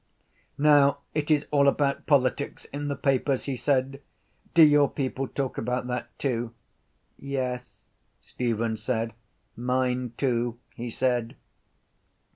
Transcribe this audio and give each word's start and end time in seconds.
—Now 0.57 0.97
it 1.13 1.29
is 1.29 1.45
all 1.51 1.67
about 1.67 2.07
politics 2.07 2.65
in 2.73 2.87
the 2.87 2.95
papers, 2.95 3.43
he 3.43 3.55
said. 3.55 4.01
Do 4.55 4.63
your 4.63 4.89
people 4.89 5.27
talk 5.27 5.59
about 5.59 5.85
that 5.85 6.07
too? 6.17 6.55
—Yes, 7.19 7.85
Stephen 8.19 8.77
said. 8.77 9.13
—Mine 9.55 10.13
too, 10.17 10.57
he 10.73 10.89
said. 10.89 11.35